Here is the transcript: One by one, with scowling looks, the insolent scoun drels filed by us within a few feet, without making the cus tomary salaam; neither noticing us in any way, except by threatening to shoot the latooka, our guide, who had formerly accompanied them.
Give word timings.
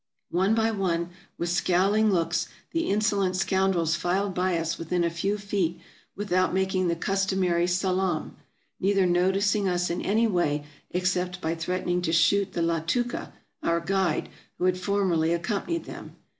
One 0.31 0.55
by 0.55 0.71
one, 0.71 1.11
with 1.37 1.49
scowling 1.49 2.09
looks, 2.09 2.47
the 2.71 2.89
insolent 2.89 3.35
scoun 3.35 3.71
drels 3.71 3.95
filed 3.95 4.33
by 4.33 4.57
us 4.57 4.79
within 4.79 5.03
a 5.03 5.11
few 5.11 5.37
feet, 5.37 5.79
without 6.15 6.55
making 6.55 6.87
the 6.87 6.95
cus 6.95 7.23
tomary 7.27 7.69
salaam; 7.69 8.35
neither 8.79 9.05
noticing 9.05 9.69
us 9.69 9.91
in 9.91 10.01
any 10.01 10.25
way, 10.25 10.65
except 10.89 11.39
by 11.39 11.53
threatening 11.53 12.01
to 12.01 12.11
shoot 12.13 12.53
the 12.53 12.61
latooka, 12.63 13.31
our 13.61 13.79
guide, 13.79 14.29
who 14.57 14.63
had 14.65 14.79
formerly 14.79 15.33
accompanied 15.35 15.85
them. 15.85 16.15